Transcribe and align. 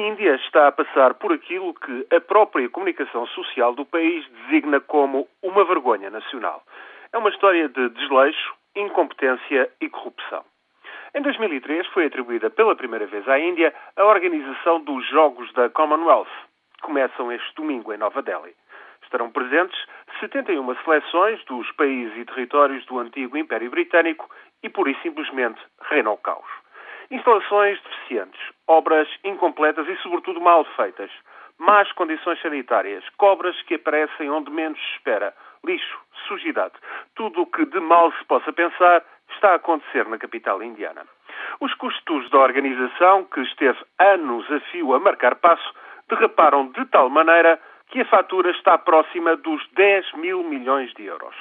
Índia 0.00 0.34
está 0.36 0.68
a 0.68 0.72
passar 0.72 1.14
por 1.14 1.32
aquilo 1.32 1.74
que 1.74 2.06
a 2.14 2.20
própria 2.20 2.68
comunicação 2.68 3.26
social 3.28 3.74
do 3.74 3.84
país 3.84 4.26
designa 4.28 4.80
como 4.80 5.28
uma 5.42 5.64
vergonha 5.64 6.10
nacional. 6.10 6.62
É 7.12 7.18
uma 7.18 7.30
história 7.30 7.68
de 7.68 7.88
desleixo, 7.90 8.54
incompetência 8.74 9.70
e 9.80 9.88
corrupção. 9.88 10.44
Em 11.14 11.22
2003 11.22 11.86
foi 11.88 12.06
atribuída 12.06 12.48
pela 12.50 12.76
primeira 12.76 13.06
vez 13.06 13.28
à 13.28 13.38
Índia 13.38 13.74
a 13.96 14.04
organização 14.04 14.80
dos 14.80 15.06
Jogos 15.08 15.52
da 15.52 15.68
Commonwealth. 15.68 16.30
Começam 16.82 17.30
este 17.32 17.54
domingo 17.54 17.92
em 17.92 17.98
Nova 17.98 18.22
Delhi. 18.22 18.54
Estarão 19.02 19.30
presentes 19.30 19.78
71 20.20 20.74
seleções 20.84 21.44
dos 21.44 21.70
países 21.72 22.16
e 22.16 22.24
territórios 22.24 22.86
do 22.86 22.98
antigo 22.98 23.36
Império 23.36 23.70
Britânico 23.70 24.30
e, 24.62 24.68
pura 24.68 24.90
e 24.90 24.96
simplesmente, 25.02 25.60
reina 25.90 26.10
o 26.10 26.16
caos. 26.16 26.46
Instalações 27.10 27.80
deficientes, 27.82 28.40
obras 28.68 29.08
incompletas 29.24 29.88
e, 29.88 29.96
sobretudo, 29.96 30.40
mal 30.40 30.64
feitas, 30.76 31.10
más 31.58 31.90
condições 31.92 32.40
sanitárias, 32.40 33.04
cobras 33.16 33.60
que 33.62 33.74
aparecem 33.74 34.30
onde 34.30 34.50
menos 34.50 34.78
se 34.78 34.96
espera, 34.96 35.34
lixo, 35.64 35.98
sujidade. 36.28 36.74
Tudo 37.14 37.42
o 37.42 37.46
que 37.46 37.66
de 37.66 37.80
mal 37.80 38.12
se 38.12 38.24
possa 38.24 38.52
pensar 38.52 39.04
está 39.34 39.52
a 39.52 39.54
acontecer 39.56 40.06
na 40.08 40.18
capital 40.18 40.62
indiana. 40.62 41.04
Os 41.60 41.74
custos 41.74 42.30
da 42.30 42.38
organização, 42.38 43.24
que 43.24 43.40
esteve 43.40 43.78
anos 43.98 44.50
a 44.50 44.60
fio 44.70 44.94
a 44.94 45.00
marcar 45.00 45.34
passo, 45.36 45.74
derraparam 46.08 46.68
de 46.68 46.84
tal 46.86 47.10
maneira 47.10 47.60
que 47.90 48.00
a 48.00 48.04
fatura 48.04 48.50
está 48.52 48.78
próxima 48.78 49.36
dos 49.36 49.66
10 49.72 50.12
mil 50.14 50.44
milhões 50.44 50.92
de 50.94 51.04
euros. 51.04 51.34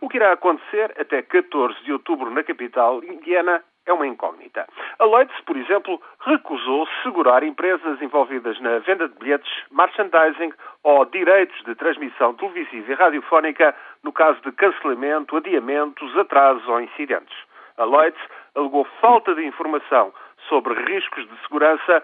O 0.00 0.08
que 0.08 0.16
irá 0.16 0.32
acontecer 0.32 0.94
até 0.98 1.22
14 1.22 1.82
de 1.84 1.92
outubro 1.92 2.30
na 2.30 2.42
capital 2.42 3.02
indiana 3.04 3.62
é 3.86 3.92
uma 3.92 4.06
incógnita. 4.06 4.66
A 4.98 5.04
Lloyds, 5.04 5.40
por 5.44 5.56
exemplo, 5.56 6.00
recusou 6.20 6.86
segurar 7.02 7.42
empresas 7.42 8.00
envolvidas 8.00 8.60
na 8.60 8.78
venda 8.78 9.08
de 9.08 9.18
bilhetes, 9.18 9.50
merchandising 9.70 10.52
ou 10.84 11.04
direitos 11.06 11.60
de 11.64 11.74
transmissão 11.74 12.34
televisiva 12.34 12.92
e 12.92 12.94
radiofónica 12.94 13.74
no 14.02 14.12
caso 14.12 14.40
de 14.42 14.52
cancelamento, 14.52 15.36
adiamentos, 15.36 16.16
atrasos 16.16 16.66
ou 16.68 16.80
incidentes. 16.80 17.36
A 17.76 17.84
Lloyds 17.84 18.20
alegou 18.54 18.84
falta 19.00 19.34
de 19.34 19.44
informação 19.44 20.12
sobre 20.48 20.74
riscos 20.74 21.28
de 21.28 21.40
segurança, 21.42 22.02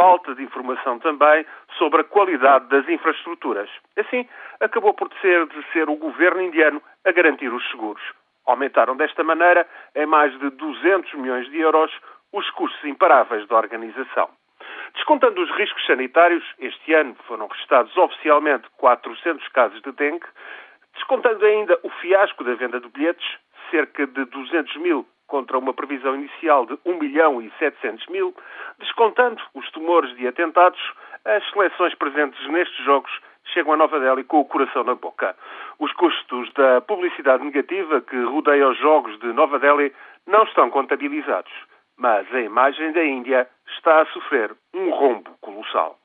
falta 0.00 0.34
de 0.34 0.42
informação 0.42 0.98
também 0.98 1.44
sobre 1.76 2.00
a 2.00 2.04
qualidade 2.04 2.66
das 2.68 2.88
infraestruturas. 2.88 3.68
Assim, 3.98 4.26
acabou 4.58 4.94
por 4.94 5.10
ser 5.20 5.46
de 5.48 5.62
ser 5.72 5.90
o 5.90 5.96
governo 5.96 6.40
indiano 6.40 6.82
a 7.04 7.12
garantir 7.12 7.52
os 7.52 7.70
seguros. 7.70 8.00
Aumentaram 8.46 8.96
desta 8.96 9.22
maneira 9.22 9.68
em 9.94 10.06
mais 10.06 10.32
de 10.38 10.48
200 10.48 11.12
milhões 11.14 11.50
de 11.50 11.60
euros 11.60 11.92
os 12.32 12.48
custos 12.52 12.82
imparáveis 12.84 13.46
da 13.46 13.56
organização. 13.56 14.30
Descontando 14.94 15.42
os 15.42 15.50
riscos 15.50 15.84
sanitários, 15.84 16.44
este 16.58 16.94
ano 16.94 17.14
foram 17.26 17.46
registados 17.46 17.94
oficialmente 17.98 18.70
400 18.78 19.46
casos 19.48 19.82
de 19.82 19.92
dengue, 19.92 20.26
descontando 20.94 21.44
ainda 21.44 21.78
o 21.82 21.90
fiasco 21.90 22.42
da 22.42 22.54
venda 22.54 22.80
de 22.80 22.88
bilhetes, 22.88 23.36
cerca 23.70 24.06
de 24.06 24.24
200 24.24 24.76
mil 24.76 25.06
contra 25.30 25.56
uma 25.56 25.72
previsão 25.72 26.16
inicial 26.16 26.66
de 26.66 26.76
1 26.84 26.98
milhão 26.98 27.40
e 27.40 27.50
700 27.58 28.06
mil, 28.08 28.34
descontando 28.78 29.40
os 29.54 29.70
tumores 29.70 30.14
de 30.16 30.26
atentados, 30.26 30.80
as 31.24 31.48
seleções 31.50 31.94
presentes 31.94 32.44
nestes 32.48 32.84
jogos 32.84 33.10
chegam 33.54 33.72
a 33.72 33.76
Nova 33.76 33.98
Delhi 34.00 34.24
com 34.24 34.40
o 34.40 34.44
coração 34.44 34.82
na 34.84 34.94
boca. 34.94 35.36
Os 35.78 35.92
custos 35.92 36.52
da 36.54 36.80
publicidade 36.80 37.44
negativa 37.44 38.00
que 38.00 38.20
rodeia 38.24 38.68
os 38.68 38.78
Jogos 38.78 39.18
de 39.20 39.32
Nova 39.32 39.58
Delhi 39.58 39.92
não 40.26 40.42
estão 40.42 40.68
contabilizados, 40.70 41.52
mas 41.96 42.26
a 42.34 42.40
imagem 42.40 42.92
da 42.92 43.04
Índia 43.04 43.48
está 43.76 44.02
a 44.02 44.06
sofrer 44.06 44.50
um 44.74 44.90
rombo 44.90 45.30
colossal. 45.40 45.99